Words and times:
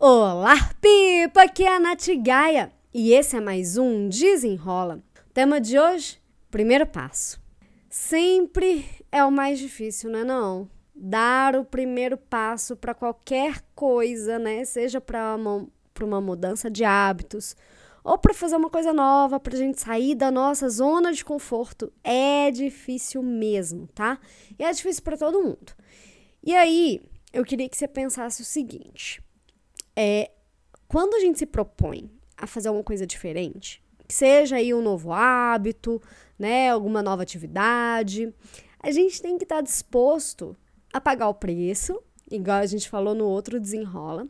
Olá, 0.00 0.54
Pipa! 0.80 1.42
Aqui 1.42 1.64
é 1.64 1.74
a 1.74 1.80
Nath 1.80 2.06
Gaia 2.22 2.70
e 2.94 3.12
esse 3.12 3.36
é 3.36 3.40
mais 3.40 3.76
um 3.76 4.08
Desenrola. 4.08 5.02
O 5.28 5.32
tema 5.34 5.60
de 5.60 5.76
hoje: 5.76 6.22
primeiro 6.52 6.86
passo. 6.86 7.42
Sempre 7.90 8.86
é 9.10 9.24
o 9.24 9.32
mais 9.32 9.58
difícil, 9.58 10.08
não 10.08 10.20
é 10.20 10.24
não? 10.24 10.70
Dar 10.94 11.56
o 11.56 11.64
primeiro 11.64 12.16
passo 12.16 12.76
para 12.76 12.94
qualquer 12.94 13.60
coisa, 13.74 14.38
né? 14.38 14.64
Seja 14.64 15.00
para 15.00 15.34
uma, 15.34 15.66
uma 16.00 16.20
mudança 16.20 16.70
de 16.70 16.84
hábitos 16.84 17.56
ou 18.04 18.16
para 18.16 18.32
fazer 18.32 18.54
uma 18.54 18.70
coisa 18.70 18.92
nova, 18.92 19.40
para 19.40 19.56
a 19.56 19.58
gente 19.58 19.80
sair 19.80 20.14
da 20.14 20.30
nossa 20.30 20.68
zona 20.68 21.12
de 21.12 21.24
conforto. 21.24 21.92
É 22.04 22.52
difícil 22.52 23.20
mesmo, 23.20 23.88
tá? 23.88 24.20
E 24.56 24.62
é 24.62 24.70
difícil 24.70 25.02
para 25.02 25.16
todo 25.16 25.42
mundo. 25.42 25.72
E 26.40 26.54
aí, 26.54 27.02
eu 27.32 27.44
queria 27.44 27.68
que 27.68 27.76
você 27.76 27.88
pensasse 27.88 28.42
o 28.42 28.44
seguinte 28.44 29.20
é 30.00 30.30
quando 30.86 31.14
a 31.14 31.18
gente 31.18 31.40
se 31.40 31.46
propõe 31.46 32.08
a 32.36 32.46
fazer 32.46 32.68
alguma 32.68 32.84
coisa 32.84 33.04
diferente, 33.04 33.82
que 34.06 34.14
seja 34.14 34.54
aí 34.54 34.72
um 34.72 34.80
novo 34.80 35.12
hábito, 35.12 36.00
né, 36.38 36.70
alguma 36.70 37.02
nova 37.02 37.24
atividade, 37.24 38.32
a 38.80 38.92
gente 38.92 39.20
tem 39.20 39.36
que 39.36 39.44
estar 39.44 39.60
disposto 39.60 40.56
a 40.92 41.00
pagar 41.00 41.28
o 41.28 41.34
preço, 41.34 42.00
igual 42.30 42.58
a 42.58 42.66
gente 42.66 42.88
falou 42.88 43.12
no 43.12 43.26
outro 43.26 43.58
desenrola, 43.58 44.28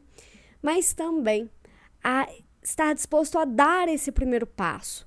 mas 0.63 0.95
também 0.95 1.51
a 2.03 2.27
estar 2.63 2.95
disposto 2.95 3.39
a 3.39 3.45
dar 3.45 3.89
esse 3.89 4.11
primeiro 4.11 4.47
passo. 4.47 5.07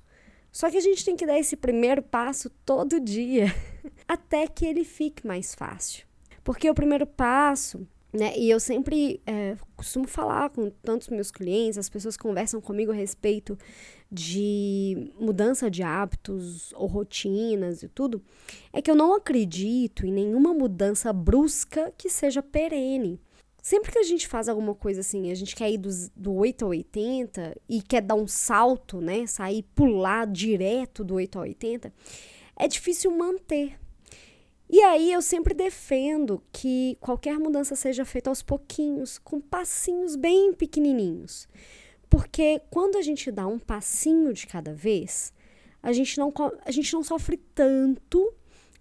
Só 0.52 0.70
que 0.70 0.76
a 0.76 0.80
gente 0.80 1.04
tem 1.04 1.16
que 1.16 1.26
dar 1.26 1.38
esse 1.38 1.56
primeiro 1.56 2.02
passo 2.02 2.48
todo 2.64 3.00
dia, 3.00 3.46
até 4.06 4.46
que 4.46 4.64
ele 4.64 4.84
fique 4.84 5.26
mais 5.26 5.56
fácil. 5.56 6.06
Porque 6.44 6.70
o 6.70 6.74
primeiro 6.74 7.06
passo 7.06 7.86
né? 8.12 8.36
E 8.36 8.50
eu 8.50 8.60
sempre 8.60 9.20
é, 9.26 9.56
costumo 9.74 10.06
falar 10.06 10.50
com 10.50 10.70
tantos 10.70 11.08
meus 11.08 11.30
clientes, 11.30 11.78
as 11.78 11.88
pessoas 11.88 12.16
conversam 12.16 12.60
comigo 12.60 12.92
a 12.92 12.94
respeito 12.94 13.56
de 14.10 15.10
mudança 15.18 15.70
de 15.70 15.82
hábitos 15.82 16.72
ou 16.74 16.86
rotinas 16.86 17.82
e 17.82 17.88
tudo, 17.88 18.22
é 18.72 18.82
que 18.82 18.90
eu 18.90 18.94
não 18.94 19.14
acredito 19.14 20.04
em 20.04 20.12
nenhuma 20.12 20.52
mudança 20.52 21.12
brusca 21.12 21.92
que 21.96 22.10
seja 22.10 22.42
perene. 22.42 23.18
Sempre 23.62 23.92
que 23.92 23.98
a 23.98 24.02
gente 24.02 24.26
faz 24.26 24.48
alguma 24.48 24.74
coisa 24.74 25.00
assim, 25.00 25.30
a 25.30 25.34
gente 25.34 25.54
quer 25.54 25.70
ir 25.70 25.78
do, 25.78 25.88
do 26.16 26.34
8 26.34 26.64
ao 26.64 26.70
80 26.72 27.56
e 27.68 27.80
quer 27.80 28.02
dar 28.02 28.16
um 28.16 28.26
salto, 28.26 29.00
né? 29.00 29.24
Sair, 29.26 29.62
pular 29.74 30.26
direto 30.26 31.04
do 31.04 31.14
8 31.14 31.38
ao 31.38 31.44
80, 31.44 31.94
é 32.56 32.66
difícil 32.66 33.12
manter. 33.12 33.78
E 34.72 34.80
aí 34.80 35.12
eu 35.12 35.20
sempre 35.20 35.52
defendo 35.52 36.42
que 36.50 36.96
qualquer 36.98 37.38
mudança 37.38 37.76
seja 37.76 38.06
feita 38.06 38.30
aos 38.30 38.40
pouquinhos, 38.42 39.18
com 39.18 39.38
passinhos 39.38 40.16
bem 40.16 40.54
pequenininhos. 40.54 41.46
Porque 42.08 42.62
quando 42.70 42.96
a 42.96 43.02
gente 43.02 43.30
dá 43.30 43.46
um 43.46 43.58
passinho 43.58 44.32
de 44.32 44.46
cada 44.46 44.72
vez, 44.72 45.30
a 45.82 45.92
gente 45.92 46.16
não, 46.16 46.32
a 46.64 46.70
gente 46.70 46.90
não 46.94 47.04
sofre 47.04 47.36
tanto 47.54 48.32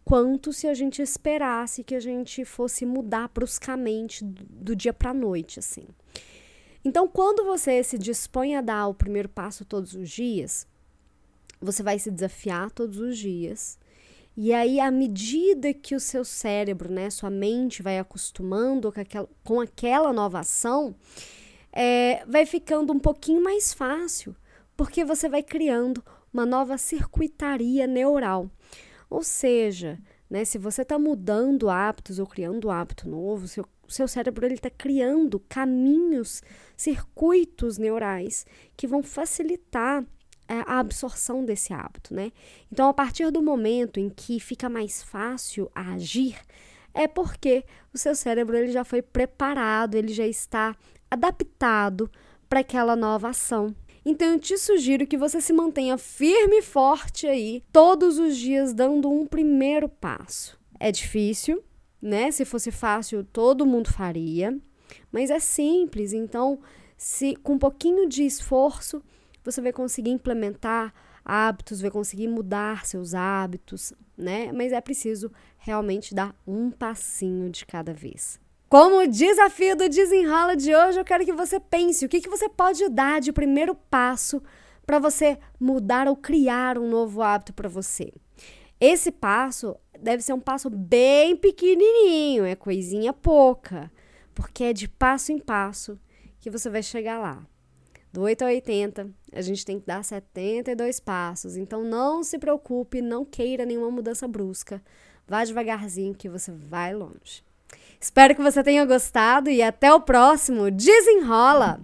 quanto 0.05 0.53
se 0.53 0.65
a 0.65 0.73
gente 0.73 1.01
esperasse 1.01 1.83
que 1.83 1.93
a 1.95 1.99
gente 1.99 2.45
fosse 2.45 2.85
mudar 2.85 3.27
bruscamente 3.27 4.23
do, 4.23 4.73
dia 4.73 4.93
para 4.93 5.13
noite, 5.13 5.59
assim. 5.59 5.85
Então, 6.85 7.05
quando 7.05 7.43
você 7.43 7.83
se 7.83 7.97
dispõe 7.97 8.55
a 8.55 8.61
dar 8.61 8.87
o 8.87 8.93
primeiro 8.93 9.27
passo 9.27 9.65
todos 9.65 9.93
os 9.93 10.09
dias, 10.09 10.65
você 11.59 11.83
vai 11.83 11.99
se 11.99 12.09
desafiar 12.09 12.71
todos 12.71 12.97
os 12.97 13.17
dias 13.17 13.77
e 14.35 14.53
aí, 14.53 14.79
à 14.79 14.89
medida 14.89 15.73
que 15.73 15.93
o 15.93 15.99
seu 15.99 16.23
cérebro, 16.23 16.91
né, 16.91 17.09
sua 17.09 17.29
mente 17.29 17.83
vai 17.83 17.99
acostumando 17.99 18.91
com 18.91 18.99
aquela, 18.99 19.29
com 19.43 19.59
aquela 19.59 20.13
nova 20.13 20.39
ação, 20.39 20.95
é, 21.71 22.25
vai 22.25 22.45
ficando 22.45 22.93
um 22.93 22.99
pouquinho 22.99 23.43
mais 23.43 23.73
fácil, 23.73 24.35
porque 24.75 25.03
você 25.03 25.27
vai 25.27 25.43
criando 25.43 26.03
uma 26.33 26.45
nova 26.45 26.77
circuitaria 26.77 27.85
neural. 27.85 28.49
Ou 29.09 29.21
seja, 29.21 29.99
né, 30.29 30.45
se 30.45 30.57
você 30.57 30.83
está 30.83 30.97
mudando 30.97 31.69
hábitos 31.69 32.17
ou 32.17 32.25
criando 32.25 32.69
um 32.69 32.71
hábito 32.71 33.09
novo, 33.09 33.49
seu, 33.49 33.65
seu 33.89 34.07
cérebro 34.07 34.47
está 34.47 34.69
criando 34.69 35.41
caminhos, 35.41 36.41
circuitos 36.77 37.77
neurais 37.77 38.45
que 38.77 38.87
vão 38.87 39.03
facilitar 39.03 40.05
a 40.59 40.79
absorção 40.79 41.45
desse 41.45 41.73
hábito, 41.73 42.13
né? 42.13 42.31
Então, 42.71 42.89
a 42.89 42.93
partir 42.93 43.31
do 43.31 43.41
momento 43.41 43.99
em 43.99 44.09
que 44.09 44.39
fica 44.39 44.69
mais 44.69 45.01
fácil 45.01 45.71
agir, 45.73 46.37
é 46.93 47.07
porque 47.07 47.63
o 47.93 47.97
seu 47.97 48.15
cérebro 48.15 48.57
ele 48.57 48.71
já 48.71 48.83
foi 48.83 49.01
preparado, 49.01 49.95
ele 49.95 50.13
já 50.13 50.27
está 50.27 50.75
adaptado 51.09 52.09
para 52.49 52.59
aquela 52.59 52.95
nova 52.95 53.29
ação. 53.29 53.75
Então 54.03 54.29
eu 54.29 54.39
te 54.39 54.57
sugiro 54.57 55.05
que 55.05 55.17
você 55.17 55.39
se 55.39 55.53
mantenha 55.53 55.97
firme 55.97 56.57
e 56.57 56.61
forte 56.61 57.27
aí, 57.27 57.63
todos 57.71 58.17
os 58.17 58.35
dias 58.35 58.73
dando 58.73 59.09
um 59.09 59.27
primeiro 59.27 59.87
passo. 59.87 60.59
É 60.79 60.91
difícil, 60.91 61.63
né? 62.01 62.31
Se 62.31 62.43
fosse 62.43 62.71
fácil, 62.71 63.23
todo 63.23 63.65
mundo 63.65 63.91
faria, 63.91 64.57
mas 65.11 65.29
é 65.29 65.39
simples, 65.39 66.13
então 66.13 66.59
se 66.97 67.35
com 67.37 67.53
um 67.53 67.59
pouquinho 67.59 68.09
de 68.09 68.23
esforço 68.23 69.03
você 69.43 69.61
vai 69.61 69.71
conseguir 69.71 70.11
implementar 70.11 70.93
hábitos, 71.23 71.81
vai 71.81 71.91
conseguir 71.91 72.27
mudar 72.27 72.85
seus 72.85 73.13
hábitos, 73.13 73.93
né? 74.17 74.51
Mas 74.51 74.71
é 74.71 74.81
preciso 74.81 75.31
realmente 75.57 76.13
dar 76.13 76.35
um 76.45 76.71
passinho 76.71 77.49
de 77.49 77.65
cada 77.65 77.93
vez. 77.93 78.39
Como 78.67 79.07
desafio 79.07 79.75
do 79.75 79.89
desenrola 79.89 80.55
de 80.55 80.73
hoje, 80.73 80.99
eu 80.99 81.05
quero 81.05 81.25
que 81.25 81.33
você 81.33 81.59
pense 81.59 82.05
o 82.05 82.09
que, 82.09 82.21
que 82.21 82.29
você 82.29 82.47
pode 82.47 82.87
dar 82.89 83.19
de 83.19 83.33
primeiro 83.33 83.75
passo 83.75 84.41
para 84.85 84.97
você 84.97 85.37
mudar 85.59 86.07
ou 86.07 86.15
criar 86.15 86.77
um 86.77 86.89
novo 86.89 87.21
hábito 87.21 87.53
para 87.53 87.67
você. 87.67 88.13
Esse 88.79 89.11
passo 89.11 89.75
deve 89.99 90.23
ser 90.23 90.33
um 90.33 90.39
passo 90.39 90.69
bem 90.69 91.35
pequenininho, 91.35 92.45
é 92.45 92.55
coisinha 92.55 93.13
pouca, 93.13 93.91
porque 94.33 94.63
é 94.63 94.73
de 94.73 94.87
passo 94.87 95.31
em 95.31 95.37
passo 95.37 95.99
que 96.39 96.49
você 96.49 96.69
vai 96.69 96.81
chegar 96.81 97.19
lá. 97.19 97.45
Do 98.11 98.21
8 98.21 98.41
ao 98.41 98.49
80, 98.49 99.09
a 99.31 99.41
gente 99.41 99.65
tem 99.65 99.79
que 99.79 99.85
dar 99.85 100.03
72 100.03 100.99
passos. 100.99 101.55
Então 101.55 101.83
não 101.83 102.23
se 102.23 102.37
preocupe, 102.37 103.01
não 103.01 103.23
queira 103.23 103.65
nenhuma 103.65 103.89
mudança 103.89 104.27
brusca. 104.27 104.81
Vá 105.27 105.45
devagarzinho 105.45 106.13
que 106.13 106.27
você 106.27 106.51
vai 106.51 106.93
longe. 106.93 107.43
Espero 107.99 108.35
que 108.35 108.41
você 108.41 108.61
tenha 108.63 108.85
gostado 108.85 109.49
e 109.49 109.61
até 109.61 109.93
o 109.93 110.01
próximo. 110.01 110.69
Desenrola! 110.69 111.79